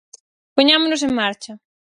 Poñámonos 0.55 1.01
en 1.07 1.11
marcha! 1.19 1.53